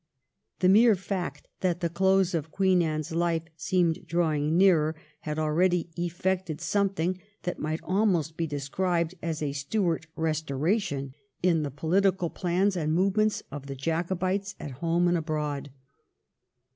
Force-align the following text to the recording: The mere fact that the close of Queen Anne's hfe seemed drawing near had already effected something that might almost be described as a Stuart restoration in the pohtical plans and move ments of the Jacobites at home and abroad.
The 0.61 0.67
mere 0.67 0.95
fact 0.95 1.47
that 1.59 1.81
the 1.81 1.87
close 1.87 2.33
of 2.33 2.49
Queen 2.49 2.81
Anne's 2.81 3.11
hfe 3.11 3.43
seemed 3.55 4.07
drawing 4.07 4.57
near 4.57 4.95
had 5.19 5.37
already 5.37 5.91
effected 5.95 6.59
something 6.59 7.19
that 7.43 7.59
might 7.59 7.83
almost 7.83 8.35
be 8.35 8.47
described 8.47 9.13
as 9.21 9.43
a 9.43 9.51
Stuart 9.53 10.07
restoration 10.15 11.13
in 11.43 11.61
the 11.61 11.69
pohtical 11.69 12.33
plans 12.33 12.75
and 12.75 12.93
move 12.95 13.15
ments 13.15 13.43
of 13.51 13.67
the 13.67 13.75
Jacobites 13.75 14.55
at 14.59 14.71
home 14.81 15.07
and 15.07 15.19
abroad. 15.19 15.69